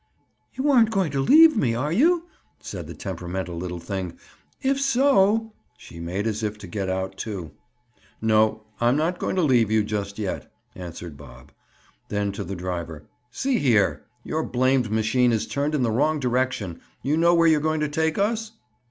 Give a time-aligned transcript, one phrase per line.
[0.55, 2.25] "You aren't going to leave me, are you?"
[2.59, 4.17] said the temperamental little thing.
[4.63, 7.51] "If so—" She made as if to get out, too.
[8.19, 11.51] "No; I'm not going to leave you just yet," answered Bob.
[12.09, 14.03] Then to the driver: "See here!
[14.23, 16.81] Your blamed machine is turned in the wrong direction.
[17.03, 18.53] You know where you're going to take us?"